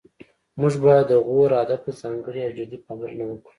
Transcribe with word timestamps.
موږ 0.59 0.73
باید 0.85 1.05
د 1.11 1.13
غور 1.25 1.51
ادب 1.63 1.79
ته 1.85 1.91
ځانګړې 2.01 2.41
او 2.47 2.51
جدي 2.57 2.77
پاملرنه 2.85 3.25
وکړو 3.27 3.49